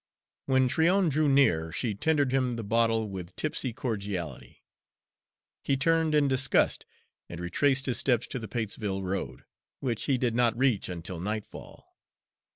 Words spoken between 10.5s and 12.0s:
reach until nightfall.